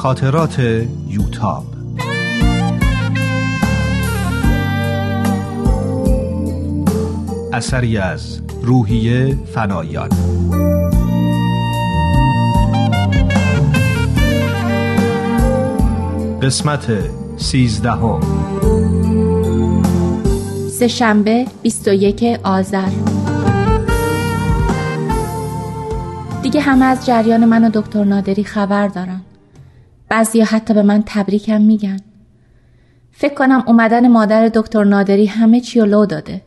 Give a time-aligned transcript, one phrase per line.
[0.00, 0.58] خاطرات
[1.08, 1.64] یوتاب.
[7.52, 10.08] اثری از روحیه فنایان.
[16.42, 16.86] قسمت
[17.36, 18.20] سیزدهم.
[20.70, 22.88] سهشنبه 21 آذر.
[26.42, 29.19] دیگه همه از جریان من و دکتر نادری خبر دارن.
[30.10, 31.96] بعضی حتی به من تبریکم میگن.
[33.12, 36.42] فکر کنم اومدن مادر دکتر نادری همه چی لو داده.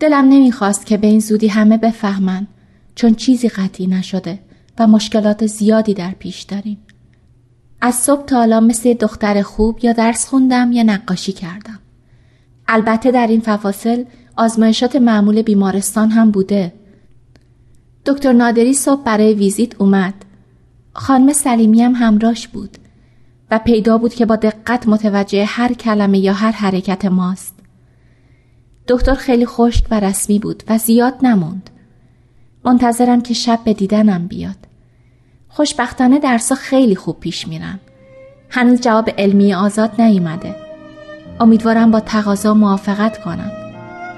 [0.00, 2.46] دلم نمی‌خواست که به این زودی همه بفهمن
[2.94, 4.38] چون چیزی قطعی نشده
[4.78, 6.78] و مشکلات زیادی در پیش داریم.
[7.80, 11.78] از صبح تا حالا مثل دختر خوب یا درس خوندم یا نقاشی کردم.
[12.68, 14.04] البته در این فواصل
[14.36, 16.72] آزمایشات معمول بیمارستان هم بوده.
[18.06, 20.14] دکتر نادری صبح برای ویزیت اومد.
[20.92, 22.78] خانم سلیمی هم همراش بود.
[23.50, 27.54] و پیدا بود که با دقت متوجه هر کلمه یا هر حرکت ماست.
[28.88, 31.70] دکتر خیلی خشک و رسمی بود و زیاد نموند.
[32.64, 34.56] منتظرم که شب به دیدنم بیاد.
[35.48, 37.80] خوشبختانه درسا خیلی خوب پیش میرن.
[38.50, 40.56] هنوز جواب علمی آزاد نیومده.
[41.40, 43.52] امیدوارم با تقاضا موافقت کنم.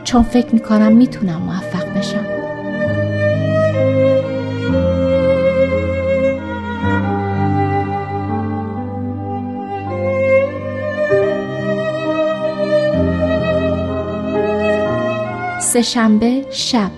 [0.05, 2.32] چون فکر می‌کنم می‌تونم موفق بشم.
[15.73, 16.91] سهشنبه شب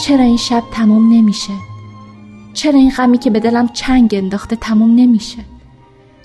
[0.00, 1.52] چرا این شب تمام نمیشه؟
[2.52, 5.44] چرا این غمی که به دلم چنگ انداخته تمام نمیشه؟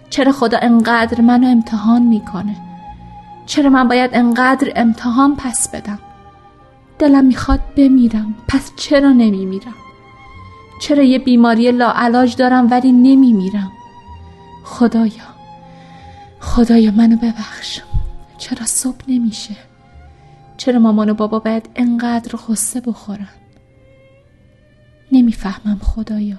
[0.10, 2.56] چرا خدا انقدر منو امتحان می‌کنه؟
[3.46, 6.00] چرا من باید انقدر امتحان پس بدم؟
[7.00, 9.85] دلم می‌خواد بمیرم پس چرا نمیمیرم؟
[10.82, 13.72] چرا یه بیماری لاعلاج دارم ولی نمیمیرم؟
[14.64, 15.36] خدایا
[16.40, 17.82] خدایا منو ببخش
[18.38, 19.56] چرا صبح نمیشه؟
[20.58, 23.30] چرا مامان و بابا باید انقدر خصه بخورن؟
[25.12, 26.38] نمی‌فهمم خدایا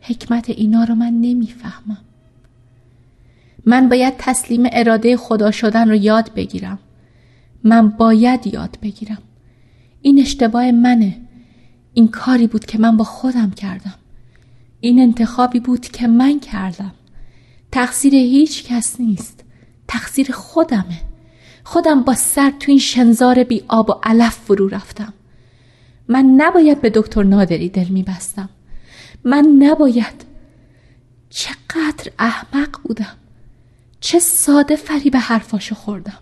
[0.00, 1.98] حکمت اینا رو من نمی‌فهمم
[3.66, 6.78] من باید تسلیم اراده خدا شدن رو یاد بگیرم
[7.64, 9.18] من باید یاد بگیرم
[10.02, 11.16] این اشتباه منه
[11.94, 13.94] این کاری بود که من با خودم کردم.
[14.80, 16.92] این انتخابی بود که من کردم.
[17.72, 19.44] تقصیر هیچ کس نیست.
[19.88, 21.00] تقصیر خودمه.
[21.64, 25.12] خودم با سر تو این شنزار بی آب و علف فرو رفتم.
[26.08, 28.48] من نباید به دکتر نادری دل میبستم.
[29.24, 30.24] من نباید.
[31.30, 33.16] چقدر احمق بودم.
[34.00, 36.18] چه ساده فری به حرفاشو خوردم.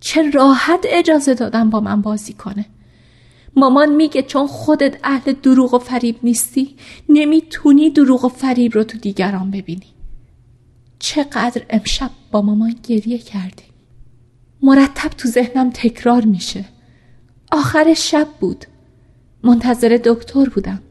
[0.00, 2.66] چه راحت اجازه دادم با من بازی کنه.
[3.56, 6.76] مامان میگه چون خودت اهل دروغ و فریب نیستی
[7.08, 9.86] نمی‌تونی دروغ و فریب رو تو دیگران ببینی.
[10.98, 13.66] چقدر امشب با مامان گریه کردیم
[14.62, 16.64] مرتب تو ذهنم تکرار میشه.
[17.52, 18.64] آخر شب بود.
[19.42, 20.82] منتظر دکتر بودم.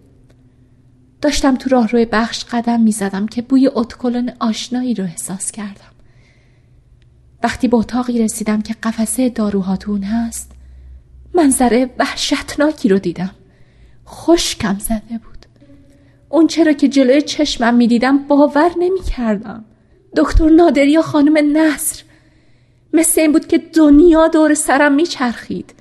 [1.21, 5.93] داشتم تو راه روی بخش قدم می زدم که بوی اتکلون آشنایی رو احساس کردم.
[7.43, 10.52] وقتی به اتاقی رسیدم که قفسه داروهاتون هست
[11.33, 13.31] منظره وحشتناکی رو دیدم.
[14.07, 15.45] خشکم زده بود.
[16.29, 19.65] اون چرا که جلوی چشمم می‌دیدم باور نمی کردم
[20.15, 22.03] دکتر نادری و خانم نصر.
[22.93, 25.73] مثل این بود که دنیا دور سرم میچرخید.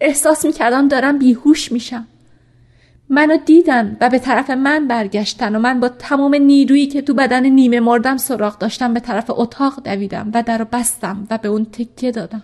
[0.00, 2.06] احساس می‌کردم دارم بیهوش میشم.
[3.08, 7.46] منو دیدن و به طرف من برگشتن و من با تمام نیرویی که تو بدن
[7.46, 12.10] نیمه مردم سراغ داشتم به طرف اتاق دویدم و در بستم و به اون تکیه
[12.10, 12.42] دادم.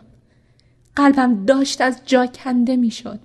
[0.97, 3.21] قلبم داشت از جا کنده می‌شد.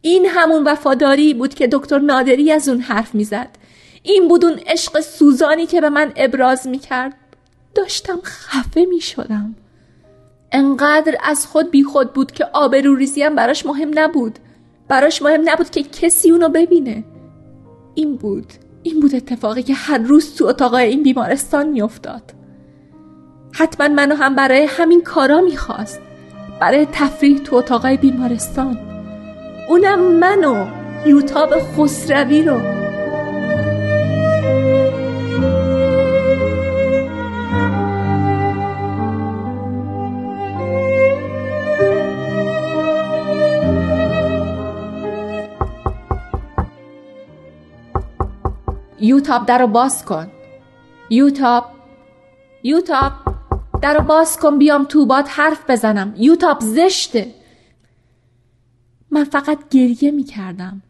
[0.00, 3.48] این همون وفاداری بود که دکتر نادری از اون حرف می‌زد.
[4.02, 7.14] این بود اون عشق سوزانی که به من ابراز می‌کرد.
[7.74, 9.54] داشتم خفه می‌شدم.
[10.52, 14.38] انقدر از خود بی خود بود که آبروریزی هم براش مهم نبود.
[14.88, 17.04] براش مهم نبود که کسی اونو ببینه.
[17.94, 18.52] این بود
[18.82, 22.22] این بود اتفاقی که هر روز تو اتاقای این بیمارستان میافتاد.
[23.52, 26.00] حتما منو هم برای همین کارا می‌خواست.
[26.60, 28.78] برای تفریح تو اتاقای بیمارستان.
[29.68, 30.66] اونم منو
[31.06, 32.60] یوتاب خسروی رو.
[49.00, 50.26] یوتاب در رو باز کن.
[51.10, 51.64] یوتاب.
[52.62, 53.35] یوتاب.
[53.86, 56.14] در باز کن بیام تو باد حرف بزنم.
[56.16, 57.34] یوتاب زشته.
[59.10, 60.82] من فقط گریه می کردم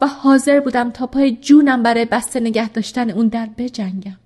[0.00, 4.16] و حاضر بودم تا پای جونم برای بسته نگه داشتن اون در بجنگم.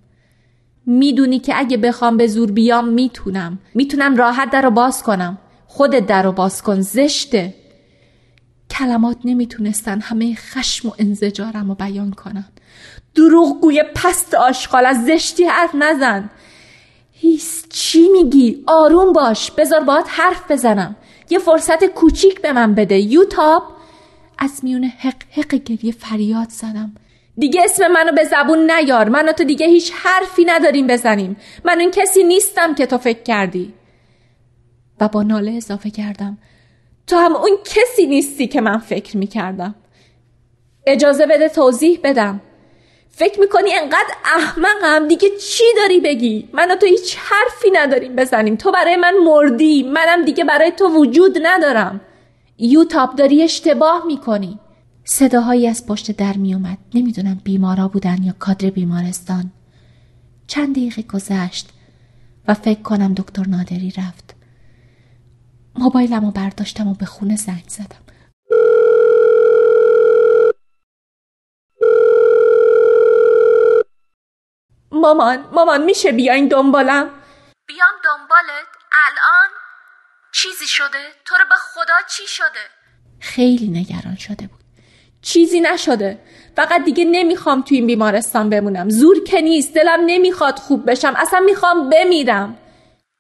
[0.87, 3.59] می‌دونی که اگه بخوام به زور بیام می‌تونم.
[3.75, 5.39] می‌تونم راحت در رو باز کنم.
[5.67, 7.55] خودت در رو باز کن زشته.
[8.71, 12.49] کلمات نمی‌تونستن همه خشم و انزجارم رو بیان کنن.
[13.15, 16.31] دروغگوی پست آشغال از زشتی حرف نزن.
[17.23, 20.97] هیس چی میگی؟ آروم باش بذار باید حرف بزنم.
[21.31, 22.99] یه فرصت کوچیک به من بده.
[22.99, 23.63] یوتاب
[24.39, 26.95] از میون حق حق گریه فریاد زدم.
[27.37, 29.09] دیگه اسم منو به زبون نیار.
[29.09, 31.37] من و تو دیگه هیچ حرفی نداریم بزنیم.
[31.65, 33.73] من اون کسی نیستم که تو فکر کردی.
[35.01, 36.39] و با ناله اضافه کردم.
[37.07, 39.75] تو هم اون کسی نیستی که من فکر می‌کردم.
[40.87, 42.41] اجازه بده توضیح بدم.
[43.15, 48.57] فکر می‌کنی انقدر احمقم دیگه چی داری بگی؟ من و تو هیچ حرفی نداریم بزنیم.
[48.57, 49.83] تو برای من مردی.
[49.83, 52.01] منم دیگه برای تو وجود ندارم.
[52.59, 54.59] یوتاب داری اشتباه می‌کنی.
[55.05, 59.51] صداهایی از پشت در میومد نمی‌دونم بیمارا بودن یا کادر بیمارستان.
[60.47, 61.69] چند دقیقه گذشت
[62.49, 64.35] و فکر کنم دکتر نادری رفت.
[65.79, 68.12] موبایلم رو برداشتم و به خونه زنگ زدم.
[74.93, 77.11] مامان مامان میشه بیاین دنبالم.
[77.67, 78.67] بیام دنبالت.
[79.07, 79.51] الان
[80.33, 82.71] چیزی شده؟ تو رو به خدا چی شده؟
[83.21, 84.61] خیلی نگران شده بود.
[85.23, 86.19] چیزی نشده.
[86.57, 88.91] فقط دیگه نمی‌خوام تو این بیمارستان بمونم.
[88.91, 89.75] زور که نیست.
[89.75, 91.15] دلم نمی‌خواد خوب بشم.
[91.17, 92.59] اصلا می‌خوام بمیرم.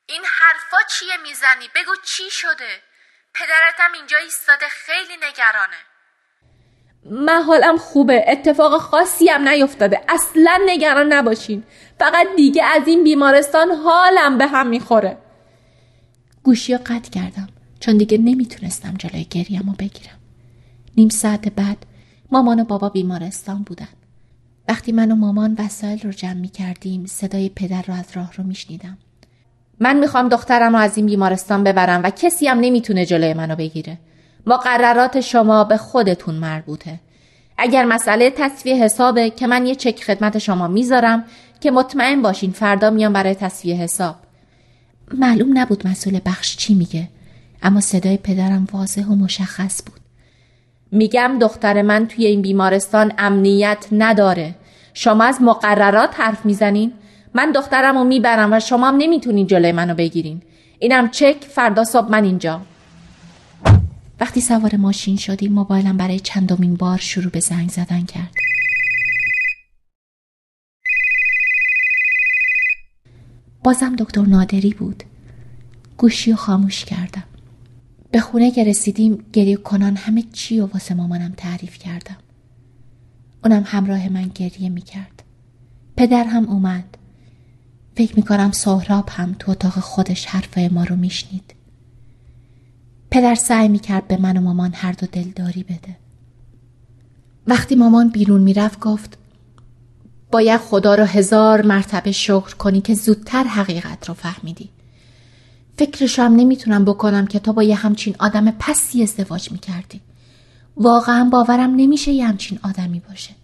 [0.06, 2.82] این حرفا چیه می‌زنی؟ بگو چی شده؟
[3.34, 4.68] پدرتم اینجا ایستاده.
[4.68, 5.76] خیلی نگرانه.
[7.10, 10.00] من خوبه اتفاق خاصی هم نیفتاده.
[10.08, 11.62] اصلا نگران نباشین.
[11.98, 15.16] فقط دیگه از این بیمارستان حالم به هم می‌خوره.
[16.42, 17.48] گوشی رو قطع کردم.
[17.80, 20.18] چون دیگه نمی‌تونستم جلوی گریم رو بگیرم.
[20.96, 21.76] نیم ساعت بعد
[22.30, 23.88] مامان و بابا بیمارستان بودن.
[24.68, 28.44] وقتی من و مامان وسایل رو جمع می کردیم صدای پدر رو از راه رو
[28.44, 28.98] میشنیدم.
[29.80, 33.98] من می‌خوام دخترم رو از این بیمارستان ببرم و کسی هم نمی‌تونه جلوی منو بگیره.
[34.46, 37.00] مقررات شما به خودتون مربوطه.
[37.58, 41.24] اگر مسئله تصفیه حسابه که من یه چک خدمت شما می‌ذارم
[41.60, 44.14] که مطمئن باشین فردا میام برای تصفیه حساب.
[45.14, 47.08] معلوم نبود مسئول بخش چی میگه
[47.62, 50.00] اما صدای پدرم واضح و مشخص بود.
[50.92, 54.54] میگم دختر من توی این بیمارستان امنیت نداره.
[54.94, 56.92] شما از مقررات حرف می‌زنین؟
[57.34, 60.42] من دخترم رو می‌برم و شما هم نمی‌تونین جلوی منو بگیرین.
[60.78, 62.60] اینم چک فردا صبح من اینجا.
[64.22, 68.34] وقتی سوار ماشین شدیم موبایلم برای چندمین بار شروع به زنگ زدن کرد.
[73.64, 75.04] بازم دکتر نادری بود.
[75.96, 77.24] گوشی و خاموش کردم.
[78.10, 82.18] به خونه که رسیدیم گریه کنان همه چی و واسه مامانم تعریف کردم.
[83.44, 85.22] اونم همراه من گریه می‌کرد.
[85.96, 86.98] پدر هم اومد.
[87.96, 91.61] فکر می‌کنم سهراب هم تو اتاق خودش حرفای ما رو میشنید.
[93.12, 95.96] پدر سعی می‌کرد به من و مامان هر دو دلداری بده.
[97.46, 99.18] وقتی مامان بیرون می‌رفت گفت
[100.30, 104.68] باید خدا رو هزار مرتبه شکر کنی که زودتر حقیقت رو فهمیدی.
[105.78, 110.00] فکرش هم نمی‌تونم بکنم که تو با یه همچین آدم پسی ازدواج می‌کردی.
[110.76, 113.34] واقعا باورم نمیشه یه همچین آدمی باشه.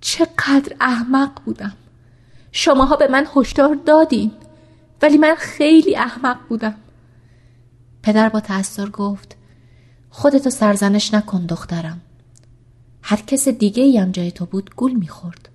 [0.00, 1.72] چقدر احمق بودم.
[2.52, 4.30] شماها به من هشدار دادین
[5.02, 6.74] ولی من خیلی احمق بودم.
[8.02, 9.36] پدر با تأثیر گفت
[10.10, 12.00] خودتو سرزنش نکن دخترم.
[13.02, 15.48] هر کس دیگه ای هم جای تو بود گول می‌خورد.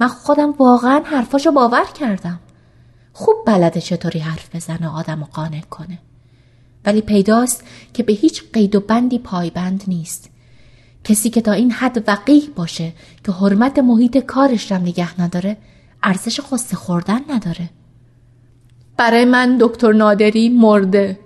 [0.00, 2.40] من خودم واقعا حرفاشو باور کردم.
[3.12, 5.98] خوب بلده چطوری حرف بزنه آدم و قانع کنه.
[6.84, 7.64] ولی پیداست
[7.94, 10.30] که به هیچ قید و بندی پایبند نیست.
[11.04, 12.92] کسی که تا این حد وقیح باشه
[13.24, 15.56] که حرمت محیط کارش را نگه نداره
[16.02, 17.70] ارزش خسته خوردن نداره.
[18.96, 21.18] برای من دکتر نادری مرده.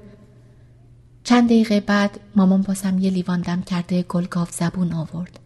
[1.30, 5.40] چند دقیقه بعد مامان بازم یه لیوان دم کرده گلگاو زبون آورد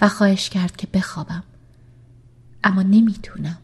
[0.00, 1.42] و خواهش کرد که بخوابم.
[2.64, 3.58] اما نمی‌تونم.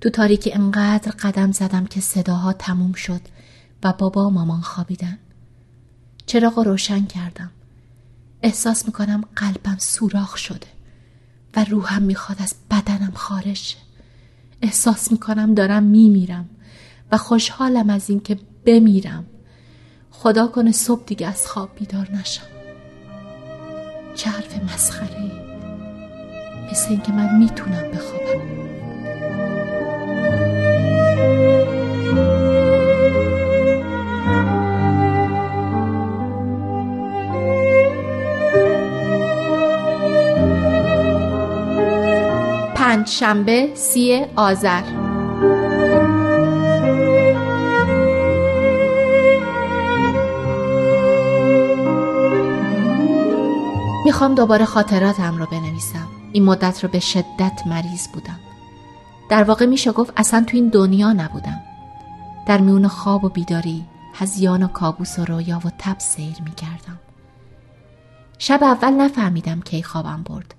[0.00, 3.20] تو تاریکی انقدر قدم زدم که صداها تموم شد
[3.82, 5.18] و بابا و مامان خوابیدن.
[6.26, 7.50] چراغ روشن کردم.
[8.42, 10.66] احساس می‌کنم قلبم سوراخ شده
[11.56, 13.76] و روحم می‌خواد از بدنم خارج
[14.62, 16.48] احساس می‌کنم دارم میمیرم
[17.12, 19.26] و خوشحالم از اینکه بمیرم.
[20.22, 22.42] خدا کنه صبح دیگه از خواب بیدار نشم.
[24.14, 25.32] چه حرف مسخره ای
[26.70, 28.24] مثل اینکه من می‌تونم بخوابم.
[42.74, 45.03] پنج شنبه سی آذر.
[54.24, 56.08] می‌خوام دوباره خاطراتم رو بنویسم.
[56.32, 58.40] این مدت رو به شدت مریض بودم.
[59.30, 61.60] در واقع میشه گفت اصلا تو این دنیا نبودم.
[62.46, 67.00] در میون خواب و بیداری هزیان و کابوس و رویا و تب سیر می‌کردم.
[68.38, 70.54] شب اول نفهمیدم کی خوابم برد.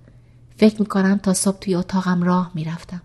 [0.58, 3.02] فکر می‌کنم تا صبح توی اتاقم راه می‌رفتم.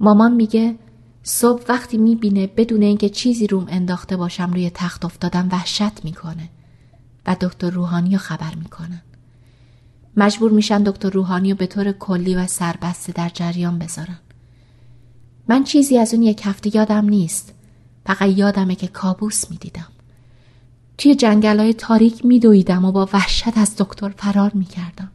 [0.00, 0.78] مامان میگه
[1.22, 6.50] صبح وقتی می‌بینه بدون اینکه چیزی روم انداخته باشم روی تخت افتادم وحشت می‌کنه.
[7.26, 9.02] و دکتر روحانی رو خبر می‌کنن
[10.16, 14.18] مجبور میشن دکتر روحانی رو به طور کلی و سربسته در جریان بذارن.
[15.48, 17.54] من چیزی از اون یک هفته یادم نیست.
[18.06, 19.88] فقط یادمه که کابوس می‌دیدم.
[20.98, 25.10] توی جنگل های تاریک میدویدم و با وحشت از دکتر فرار می‌کردم.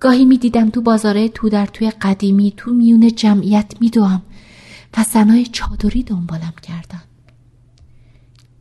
[0.00, 4.22] گاهی می‌دیدم تو بازاره تو در توی قدیمی تو میون جمعیت میدوم
[4.96, 7.02] و زنای چادری دنبالم کردن.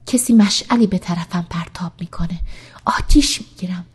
[0.06, 2.40] کسی مشعلی به طرفم پرتاب می‌کنه.
[2.86, 3.86] آتیش می‌گیرم.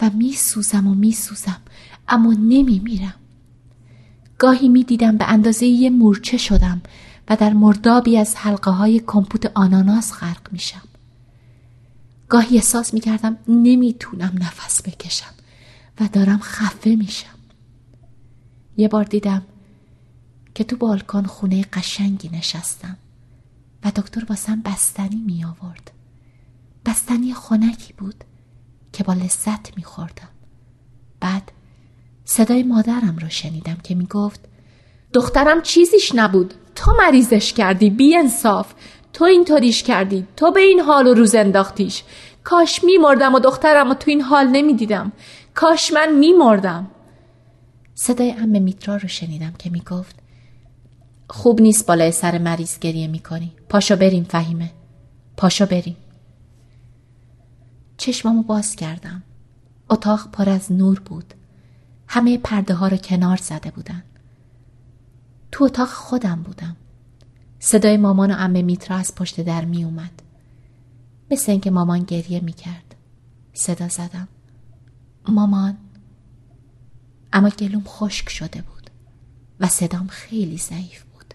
[0.00, 1.60] و میسوزم و میسوزم
[2.08, 3.14] اما نمیمیرم.
[4.38, 6.82] گاهی می‌دیدم به اندازه یه مورچه شدم
[7.28, 10.82] و در مردابی از حلقه های کمپوت آناناس غرق میشم.
[12.28, 15.34] گاهی احساس می‌کردم نمی‌تونم نفس بکشم
[16.00, 17.38] و دارم خفه میشم.
[18.76, 19.42] یه بار دیدم
[20.54, 22.96] که تو بالکن خونه قشنگی نشستم
[23.84, 25.90] و دکتر واسم بستنی می آورد
[26.86, 28.24] بستنی خنکی بود.
[28.94, 30.28] که با لذت می خوردم
[31.20, 31.52] بعد
[32.24, 34.40] صدای مادرم رو شنیدم که می گفت
[35.12, 36.54] دخترم چیزیش نبود.
[36.74, 38.74] تو مریضش کردی بی انصاف.
[39.12, 40.26] تو اینطوریش کردی.
[40.36, 42.02] تو به این حال و روز انداختیش.
[42.44, 45.12] کاش میمردم و دخترم و تو این حال نمی‌دیدم.
[45.54, 46.90] کاش من میمردم.
[47.94, 50.16] صدای ام میترا رو شنیدم که می‌گفت
[51.30, 53.52] خوب نیست بالای سر مریض گریه می‌کنی.
[53.68, 54.70] پاشو بریم فهیمه.
[55.36, 55.96] پاشو بریم.
[58.04, 59.22] چشمامو باز کردم.
[59.90, 61.34] اتاق پر از نور بود.
[62.08, 64.02] همه پرده ها رو کنار زده بودن.
[65.52, 66.76] تو اتاق خودم بودم.
[67.58, 70.22] صدای مامان و امه میترا از پشت در می اومد
[71.30, 72.94] مثل اینکه مامان گریه می کرد
[73.52, 74.28] صدا زدم.
[75.28, 75.76] مامان.
[77.32, 78.90] اما گلوم خشک شده بود
[79.60, 81.34] و صدام خیلی ضعیف بود.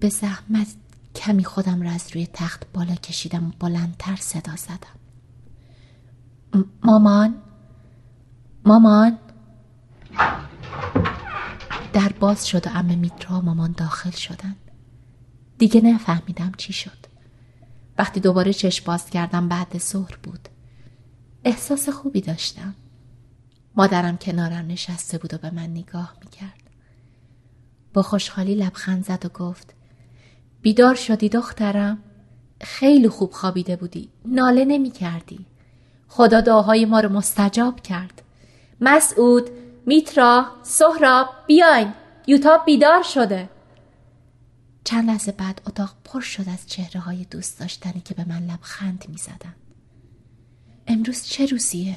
[0.00, 0.74] به زحمت
[1.14, 5.01] کمی خودم را از روی تخت بالا کشیدم و بلندتر صدا زدم.
[6.84, 7.34] مامان
[8.64, 9.18] مامان.
[11.92, 14.56] در باز شد و ام میترا مامان داخل شدن.
[15.58, 16.98] دیگه نفهمیدم چی شد.
[17.98, 20.48] وقتی دوباره چشم باز کردم بعد ظهر بود.
[21.44, 22.74] احساس خوبی داشتم.
[23.76, 26.62] مادرم کنارم نشسته بود و به من نگاه می‌کرد.
[27.94, 29.74] با خوشحالی لبخند زد و گفت
[30.62, 31.98] بیدار شدی دخترم.
[32.60, 34.08] خیلی خوب خوابیده بودی.
[34.24, 35.46] ناله نمی کردی
[36.14, 38.22] خدا دعاهای ما رو مستجاب کرد.
[38.80, 39.50] مسعود
[39.86, 41.92] میترا سهراب بیاین.
[42.26, 43.48] یوتاب بیدار شده.
[44.84, 49.04] چند لحظه بعد اتاق پر شد از چهره های دوست داشتنی که به من لبخند
[49.08, 49.54] می زدن.
[50.86, 51.96] امروز چه روزیه؟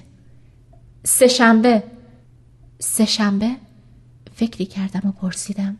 [1.03, 1.83] سهشنبه
[2.79, 3.55] سهشنبه
[4.35, 5.77] فکری کردم و پرسیدم.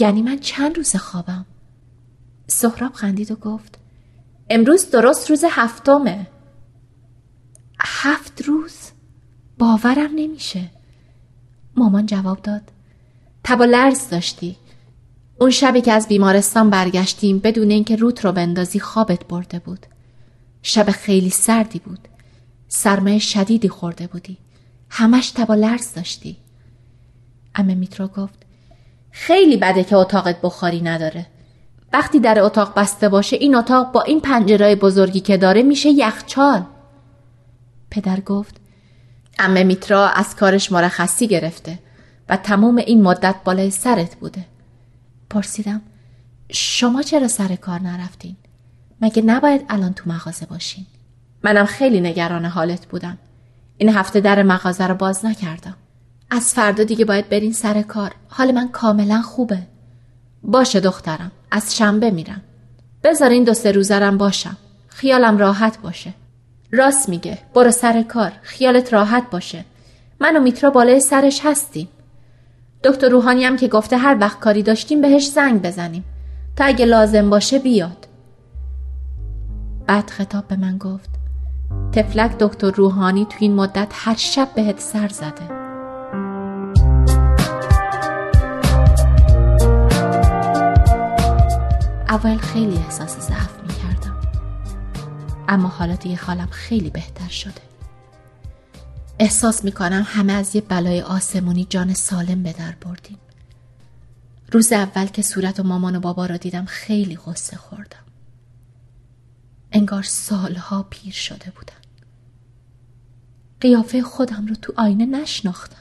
[0.00, 1.46] یعنی من چند روز خوابم؟
[2.46, 3.78] سهراب خندید و گفت
[4.50, 6.26] امروز درست روز هفتمه.
[7.84, 8.76] هفت روز
[9.58, 10.70] باورم نمیشه.
[11.76, 12.62] مامان جواب داد.
[13.44, 14.56] تبا لرز داشتی.
[15.40, 19.86] اون شبی که از بیمارستان برگشتیم بدون اینکه روت رو بندازی خوابت برده بود.
[20.62, 22.08] شب خیلی سردی بود.
[22.68, 24.38] سرمایه شدیدی خورده بودی.
[24.90, 26.36] همش تبا لرز داشتی.
[27.54, 28.42] امه میترا گفت.
[29.10, 31.26] خیلی بده که اتاقت بخاری نداره.
[31.92, 36.66] وقتی در اتاق بسته باشه این اتاق با این پنجرهای بزرگی که داره میشه یخچال.
[37.92, 38.56] پدر گفت
[39.38, 41.78] امه میترا از کارش مرخصی گرفته
[42.28, 44.44] و تمام این مدت بالای سرت بوده
[45.30, 45.82] پرسیدم
[46.52, 48.36] شما چرا سر کار نرفتین؟
[49.00, 50.86] مگه نباید الان تو مغازه باشین؟
[51.42, 53.18] منم خیلی نگران حالت بودم.
[53.78, 55.76] این هفته در مغازه رو باز نکردم.
[56.30, 58.14] از فردا دیگه باید برین سر کار.
[58.28, 59.62] حال من کاملا خوبه.
[60.42, 61.32] باشه دخترم.
[61.50, 62.42] از شنبه میرم.
[63.04, 64.56] بذار این دو سه روزرم باشم.
[64.88, 66.14] خیالم راحت باشه.
[66.74, 67.38] راست میگه.
[67.54, 68.32] برو سر کار.
[68.42, 69.64] خیالت راحت باشه.
[70.20, 71.88] من و میترا بالای سرش هستیم.
[72.84, 76.04] دکتر روحانی هم که گفته هر وقت کاری داشتیم بهش زنگ بزنیم.
[76.56, 78.08] تا اگه لازم باشه بیاد.
[79.86, 81.10] بعد خطاب به من گفت.
[81.92, 85.62] تفلک دکتر روحانی تو این مدت هر شب بهت سر زده.
[92.08, 93.61] اول خیلی احساس ضعف
[95.48, 97.62] اما حالا دیگه حالم خیلی بهتر شده.
[99.18, 103.18] احساس می کنم همه از یه بلای آسمونی جان سالم به در بردیم.
[104.52, 108.04] روز اول که صورت و مامان و بابا را دیدم خیلی غصه خوردم.
[109.72, 111.82] انگار سالها پیر شده بودن.
[113.60, 115.76] قیافه خودم رو تو آینه نشناختم.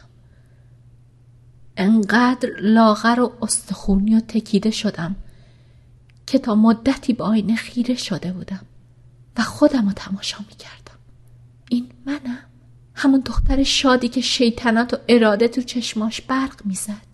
[1.77, 5.15] انقدر لاغر و استخونی و تکیده شدم
[6.27, 8.65] که تا مدتی به آینه خیره شده بودم.
[9.37, 10.99] و خودم رو تماشا می کردم
[11.69, 12.37] این منم.
[12.95, 17.11] همون دختر شادی که شیطنت و اراده تو چشماش برق می‌زد.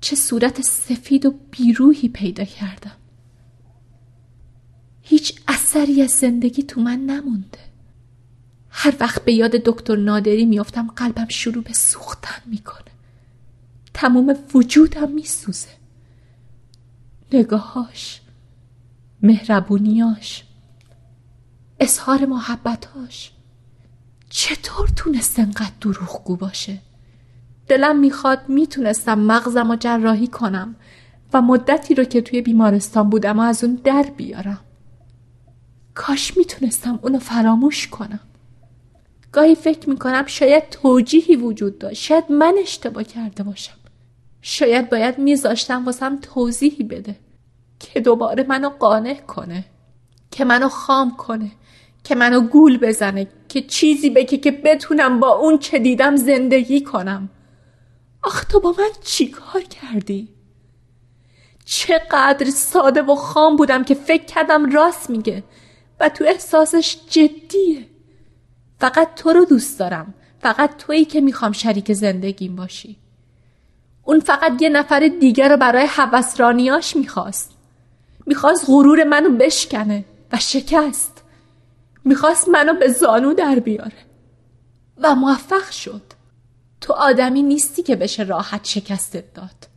[0.00, 2.96] چه صورت سفید و بیروهی پیدا کردم.
[5.02, 7.58] هیچ اثری از زندگی تو من نمونده.
[8.70, 12.90] هر وقت به یاد دکتر نادری میافتم قلبم شروع به سوختن می‌کنه.
[13.94, 15.68] تمام وجودم میسوزه.
[17.32, 18.20] نگاهاش
[19.22, 20.44] مهربونیاش.
[21.80, 23.32] اظهار محبتاش
[24.30, 26.78] چطور تونست انقدر دروغگو باشه؟
[27.68, 30.76] دلم می‌خواد می‌تونستم مغزم رو جراحی کنم
[31.32, 34.60] و مدتی رو که توی بیمارستان بودم و از اون در بیارم.
[35.94, 38.20] کاش می‌تونستم اونو فراموش کنم.
[39.32, 42.02] گاهی فکر می‌کنم شاید توجیهی وجود داشت.
[42.02, 43.76] شاید من اشتباه کرده باشم.
[44.42, 47.16] شاید باید میذاشتم واسم توضیحی بده
[47.80, 49.64] که دوباره منو قانع کنه
[50.30, 51.50] که منو خام کنه.
[52.04, 57.30] که منو گول بزنه که چیزی بگه که بتونم با اون چه دیدم زندگی کنم.
[58.22, 60.28] آخ تو با من چیکار کردی؟
[61.64, 65.44] چقدر ساده و خام بودم که فکر کردم راست میگه
[66.00, 67.86] و تو احساسش جدیه.
[68.78, 70.14] فقط تو رو دوست دارم.
[70.42, 72.96] فقط تویی که می‌خوام شریک زندگیم باشی.
[74.04, 77.50] اون فقط یه نفر دیگر رو برای حوسرانیاش می‌خواست.
[78.26, 81.09] می‌خواست غرور منو بشکنه و شکست.
[82.04, 84.06] می‌خواست منو به زانو در بیاره.
[84.98, 86.02] و موفق شد.
[86.80, 89.68] تو آدمی نیستی که بشه راحت شکستت داد.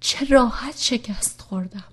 [0.00, 1.84] چه راحت شکست خوردم.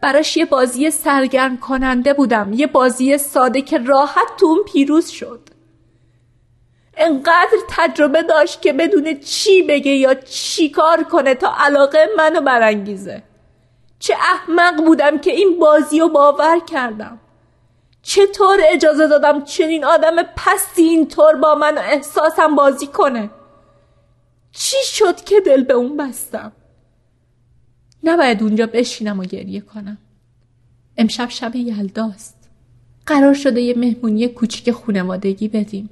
[0.00, 2.52] براش یه بازی سرگرم کننده بودم.
[2.52, 5.48] یه بازی ساده که راحت تو اون پیروز شد.
[6.96, 13.22] انقدر تجربه داشت که بدون چی بگه یا چی کار کنه تا علاقه منو برانگیزه.
[13.98, 17.20] چه احمق بودم که این بازی رو باور کردم.
[18.04, 23.30] چطور اجازه دادم چنین آدم پستی اینطور با من احساسم بازی کنه؟
[24.52, 26.52] چی شد که دل به اون بستم؟
[28.02, 29.98] نباید اونجا بشینم و گریه کنم.
[30.96, 32.36] امشب شب یلداست.
[33.06, 35.90] قرار شده یه مهمونی کوچیک خونوادگی بدیم.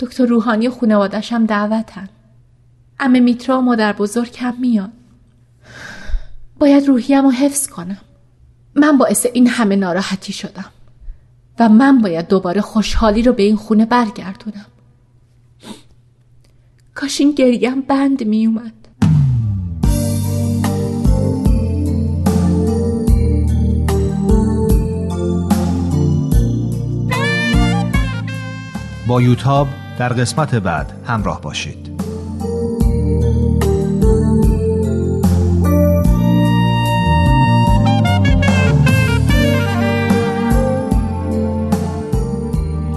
[0.00, 2.08] دکتر روحانی خونوادش هم دعوتن.
[3.00, 4.90] امه میترا و مادر بزرگ کم میاد
[6.58, 8.00] باید روحیم رو حفظ کنم.
[8.74, 10.72] من باعث این همه ناراحتی شدم.
[11.60, 14.66] و من باید دوباره خوشحالی رو به این خونه برگردونم.
[16.94, 18.72] کاش این گریم بند می اومد.
[29.06, 29.68] با یوتاب
[29.98, 31.89] در قسمت بعد همراه باشید.